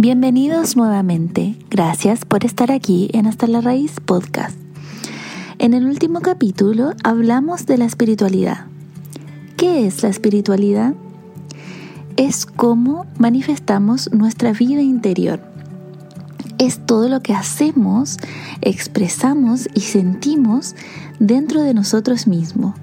Bienvenidos 0.00 0.76
nuevamente. 0.76 1.56
Gracias 1.70 2.24
por 2.24 2.44
estar 2.44 2.70
aquí 2.70 3.10
en 3.14 3.26
Hasta 3.26 3.48
la 3.48 3.60
Raíz 3.60 3.98
Podcast. 3.98 4.56
En 5.58 5.74
el 5.74 5.86
último 5.86 6.20
capítulo 6.20 6.92
hablamos 7.02 7.66
de 7.66 7.78
la 7.78 7.86
espiritualidad. 7.86 8.66
¿Qué 9.56 9.88
es 9.88 10.04
la 10.04 10.08
espiritualidad? 10.08 10.94
Es 12.16 12.46
cómo 12.46 13.06
manifestamos 13.18 14.12
nuestra 14.12 14.52
vida 14.52 14.82
interior. 14.82 15.40
Es 16.58 16.78
todo 16.86 17.08
lo 17.08 17.20
que 17.20 17.34
hacemos, 17.34 18.18
expresamos 18.60 19.68
y 19.74 19.80
sentimos 19.80 20.76
dentro 21.18 21.64
de 21.64 21.74
nosotros 21.74 22.28
mismos, 22.28 22.76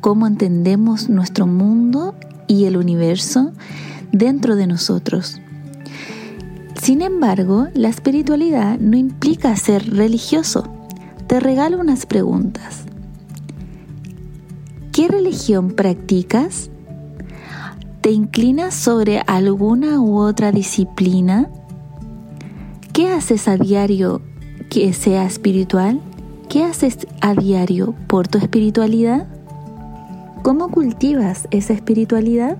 cómo 0.00 0.26
entendemos 0.26 1.10
nuestro 1.10 1.46
mundo 1.46 2.14
y 2.48 2.64
el 2.64 2.78
universo 2.78 3.52
dentro 4.10 4.56
de 4.56 4.66
nosotros. 4.66 5.42
Sin 6.82 7.00
embargo, 7.00 7.68
la 7.74 7.88
espiritualidad 7.88 8.76
no 8.80 8.96
implica 8.96 9.54
ser 9.54 9.94
religioso. 9.94 10.64
Te 11.28 11.38
regalo 11.38 11.78
unas 11.78 12.06
preguntas. 12.06 12.82
¿Qué 14.90 15.06
religión 15.06 15.70
practicas? 15.76 16.70
¿Te 18.00 18.10
inclinas 18.10 18.74
sobre 18.74 19.20
alguna 19.28 20.00
u 20.00 20.18
otra 20.18 20.50
disciplina? 20.50 21.48
¿Qué 22.92 23.10
haces 23.10 23.46
a 23.46 23.56
diario 23.56 24.20
que 24.68 24.92
sea 24.92 25.24
espiritual? 25.24 26.00
¿Qué 26.48 26.64
haces 26.64 27.06
a 27.20 27.34
diario 27.34 27.94
por 28.08 28.26
tu 28.26 28.38
espiritualidad? 28.38 29.28
¿Cómo 30.42 30.68
cultivas 30.72 31.46
esa 31.52 31.74
espiritualidad? 31.74 32.56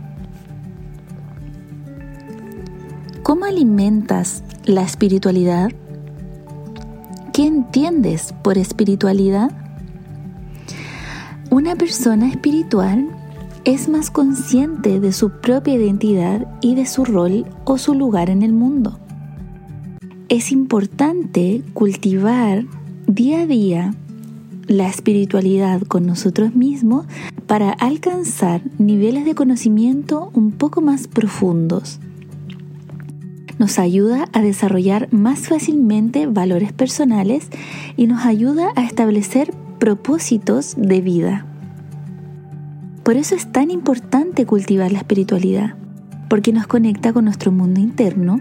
¿Cómo 3.83 3.89
alimentas 3.91 4.45
la 4.65 4.83
espiritualidad? 4.83 5.69
¿Qué 7.33 7.45
entiendes 7.45 8.33
por 8.45 8.57
espiritualidad? 8.57 9.51
Una 11.51 11.75
persona 11.75 12.29
espiritual 12.29 13.09
es 13.65 13.89
más 13.89 14.13
consciente 14.13 15.01
de 15.01 15.13
su 15.13 15.31
propia 15.41 15.75
identidad 15.75 16.47
y 16.61 16.77
de 16.77 16.87
su 16.87 17.05
rol 17.05 17.45
o 17.65 17.77
su 17.77 17.95
lugar 17.95 18.31
en 18.31 18.45
el 18.45 18.53
mundo. 18.53 19.01
Es 20.29 20.53
importante 20.53 21.65
cultivar 21.75 22.65
día 23.09 23.41
a 23.41 23.47
día 23.47 23.95
la 24.69 24.87
espiritualidad 24.87 25.83
con 25.83 26.07
nosotros 26.07 26.55
mismos 26.55 27.07
para 27.49 27.73
alcanzar 27.73 28.63
niveles 28.79 29.25
de 29.25 29.35
conocimiento 29.35 30.31
un 30.35 30.53
poco 30.53 30.83
más 30.83 31.09
profundos 31.09 31.99
nos 33.63 33.79
ayuda 33.79 34.29
a 34.33 34.43
desarrollar 34.43 35.07
más 35.13 35.47
fácilmente 35.47 36.27
valores 36.27 36.73
personales 36.73 37.47
y 37.97 38.09
nos 38.09 38.27
ayuda 38.27 38.73
a 38.75 38.83
establecer 38.83 39.55
propósitos 39.79 40.75
de 40.77 41.01
vida. 41.01 41.47
Por 43.05 43.17
eso 43.17 43.37
es 43.37 43.53
tan 43.53 43.71
importante 43.71 44.47
cultivar 44.47 44.91
la 44.91 44.99
espiritualidad, 44.99 45.77
porque 46.29 46.53
nos 46.53 46.67
conecta 46.67 47.13
con 47.13 47.27
nuestro 47.27 47.53
mundo 47.53 47.79
interno, 47.79 48.41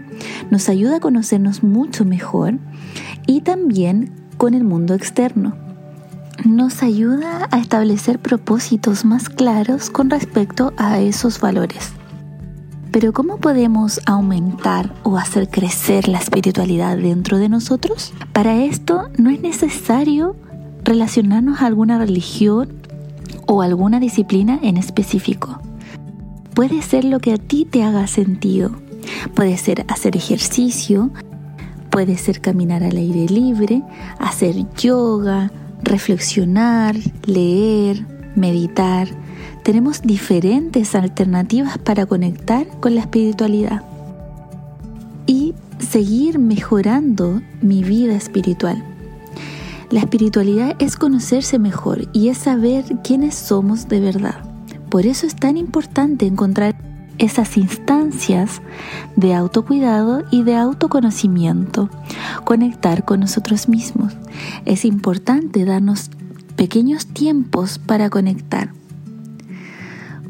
nos 0.50 0.68
ayuda 0.68 0.96
a 0.96 1.00
conocernos 1.00 1.62
mucho 1.62 2.04
mejor 2.04 2.58
y 3.24 3.42
también 3.42 4.10
con 4.38 4.54
el 4.54 4.64
mundo 4.64 4.92
externo. 4.92 5.54
Nos 6.44 6.82
ayuda 6.82 7.46
a 7.52 7.60
establecer 7.60 8.18
propósitos 8.18 9.04
más 9.04 9.28
claros 9.28 9.88
con 9.88 10.10
respecto 10.10 10.72
a 10.76 10.98
esos 10.98 11.40
valores. 11.40 11.92
Pero 12.92 13.14
¿cómo 13.14 13.38
podemos 13.38 14.02
aumentar 14.04 14.92
o 15.02 15.16
hacer 15.16 15.48
crecer 15.48 16.08
la 16.08 16.18
espiritualidad 16.18 16.98
dentro 16.98 17.38
de 17.38 17.48
nosotros? 17.48 18.12
Para 18.34 18.64
esto 18.64 19.08
no 19.16 19.30
es 19.30 19.40
necesario 19.40 20.36
relacionarnos 20.84 21.62
a 21.62 21.66
alguna 21.66 21.98
religión 21.98 22.68
o 23.46 23.62
alguna 23.62 23.98
disciplina 23.98 24.60
en 24.62 24.76
específico. 24.76 25.58
Puede 26.52 26.82
ser 26.82 27.04
lo 27.04 27.18
que 27.18 27.32
a 27.32 27.38
ti 27.38 27.64
te 27.64 27.82
haga 27.82 28.06
sentido. 28.06 28.72
Puede 29.34 29.56
ser 29.56 29.86
hacer 29.88 30.14
ejercicio, 30.14 31.10
puede 31.88 32.18
ser 32.18 32.42
caminar 32.42 32.84
al 32.84 32.98
aire 32.98 33.26
libre, 33.26 33.82
hacer 34.18 34.54
yoga, 34.76 35.50
reflexionar, 35.82 36.94
leer, 37.24 38.06
meditar, 38.36 39.08
tenemos 39.62 40.02
diferentes 40.02 40.94
alternativas 40.94 41.78
para 41.78 42.06
conectar 42.06 42.66
con 42.80 42.94
la 42.94 43.02
espiritualidad 43.02 43.82
y 45.26 45.54
seguir 45.78 46.38
mejorando 46.38 47.40
mi 47.60 47.84
vida 47.84 48.14
espiritual. 48.14 48.82
La 49.90 50.00
espiritualidad 50.00 50.74
es 50.78 50.96
conocerse 50.96 51.58
mejor 51.58 52.08
y 52.12 52.28
es 52.28 52.38
saber 52.38 52.84
quiénes 53.04 53.34
somos 53.34 53.88
de 53.88 54.00
verdad. 54.00 54.36
Por 54.88 55.06
eso 55.06 55.26
es 55.26 55.36
tan 55.36 55.56
importante 55.56 56.26
encontrar 56.26 56.76
esas 57.18 57.56
instancias 57.56 58.62
de 59.16 59.34
autocuidado 59.34 60.24
y 60.30 60.42
de 60.42 60.56
autoconocimiento, 60.56 61.88
conectar 62.44 63.04
con 63.04 63.20
nosotros 63.20 63.68
mismos. 63.68 64.14
Es 64.64 64.84
importante 64.84 65.64
darnos 65.64 66.10
pequeños 66.56 67.06
tiempos 67.06 67.78
para 67.78 68.10
conectar 68.10 68.70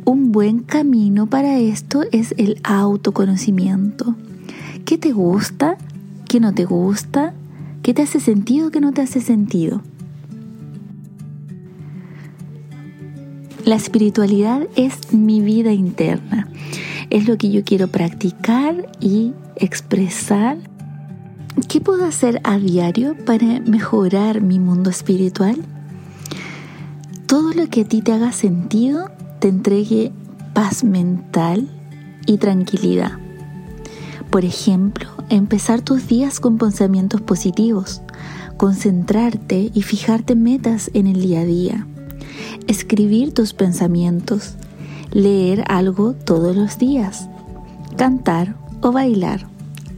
un 0.04 0.32
buen 0.32 0.60
camino 0.60 1.26
para 1.26 1.58
esto 1.58 2.02
es 2.12 2.34
el 2.38 2.60
autoconocimiento. 2.64 4.16
¿Qué 4.84 4.98
te 4.98 5.12
gusta? 5.12 5.76
¿Qué 6.28 6.40
no 6.40 6.52
te 6.52 6.64
gusta? 6.64 7.34
¿Qué 7.82 7.94
te 7.94 8.02
hace 8.02 8.20
sentido? 8.20 8.70
¿Qué 8.70 8.80
no 8.80 8.92
te 8.92 9.02
hace 9.02 9.20
sentido? 9.20 9.82
La 13.64 13.76
espiritualidad 13.76 14.66
es 14.74 15.12
mi 15.12 15.40
vida 15.40 15.72
interna. 15.72 16.48
Es 17.10 17.28
lo 17.28 17.38
que 17.38 17.50
yo 17.50 17.62
quiero 17.64 17.88
practicar 17.88 18.90
y 19.00 19.34
expresar. 19.56 20.58
¿Qué 21.68 21.80
puedo 21.80 22.04
hacer 22.04 22.40
a 22.44 22.58
diario 22.58 23.16
para 23.24 23.60
mejorar 23.60 24.40
mi 24.40 24.58
mundo 24.58 24.90
espiritual? 24.90 25.56
Todo 27.26 27.52
lo 27.52 27.68
que 27.68 27.82
a 27.82 27.84
ti 27.84 28.02
te 28.02 28.12
haga 28.12 28.32
sentido 28.32 29.10
te 29.42 29.48
entregue 29.48 30.12
paz 30.54 30.84
mental 30.84 31.68
y 32.26 32.36
tranquilidad. 32.36 33.18
Por 34.30 34.44
ejemplo, 34.44 35.08
empezar 35.30 35.80
tus 35.82 36.06
días 36.06 36.38
con 36.38 36.58
pensamientos 36.58 37.20
positivos, 37.22 38.02
concentrarte 38.56 39.72
y 39.74 39.82
fijarte 39.82 40.36
metas 40.36 40.92
en 40.94 41.08
el 41.08 41.20
día 41.20 41.40
a 41.40 41.44
día, 41.44 41.88
escribir 42.68 43.34
tus 43.34 43.52
pensamientos, 43.52 44.54
leer 45.10 45.64
algo 45.66 46.12
todos 46.12 46.54
los 46.54 46.78
días, 46.78 47.28
cantar 47.96 48.54
o 48.80 48.92
bailar, 48.92 49.48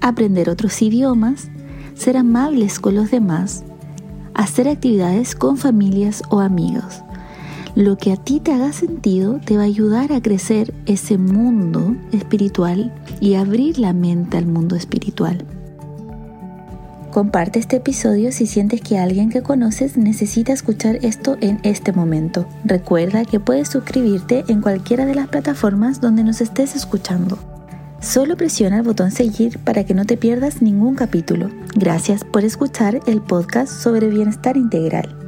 aprender 0.00 0.48
otros 0.48 0.80
idiomas, 0.80 1.50
ser 1.94 2.16
amables 2.16 2.80
con 2.80 2.94
los 2.94 3.10
demás, 3.10 3.62
hacer 4.32 4.68
actividades 4.68 5.34
con 5.34 5.58
familias 5.58 6.22
o 6.30 6.40
amigos 6.40 7.04
lo 7.74 7.96
que 7.96 8.12
a 8.12 8.16
ti 8.16 8.40
te 8.40 8.52
haga 8.52 8.72
sentido 8.72 9.40
te 9.44 9.56
va 9.56 9.62
a 9.62 9.66
ayudar 9.66 10.12
a 10.12 10.22
crecer 10.22 10.72
ese 10.86 11.18
mundo 11.18 11.96
espiritual 12.12 12.92
y 13.20 13.34
abrir 13.34 13.78
la 13.78 13.92
mente 13.92 14.36
al 14.36 14.46
mundo 14.46 14.76
espiritual. 14.76 15.44
Comparte 17.10 17.58
este 17.60 17.76
episodio 17.76 18.32
si 18.32 18.46
sientes 18.46 18.80
que 18.80 18.98
alguien 18.98 19.30
que 19.30 19.42
conoces 19.42 19.96
necesita 19.96 20.52
escuchar 20.52 20.98
esto 21.02 21.36
en 21.40 21.60
este 21.62 21.92
momento. 21.92 22.46
Recuerda 22.64 23.24
que 23.24 23.38
puedes 23.38 23.68
suscribirte 23.68 24.44
en 24.48 24.60
cualquiera 24.60 25.06
de 25.06 25.14
las 25.14 25.28
plataformas 25.28 26.00
donde 26.00 26.24
nos 26.24 26.40
estés 26.40 26.74
escuchando. 26.74 27.38
Solo 28.00 28.36
presiona 28.36 28.78
el 28.78 28.82
botón 28.82 29.10
seguir 29.12 29.58
para 29.60 29.84
que 29.84 29.94
no 29.94 30.04
te 30.04 30.16
pierdas 30.16 30.60
ningún 30.60 30.94
capítulo. 30.94 31.50
Gracias 31.74 32.24
por 32.24 32.44
escuchar 32.44 33.00
el 33.06 33.20
podcast 33.20 33.72
sobre 33.72 34.08
bienestar 34.08 34.56
integral. 34.56 35.23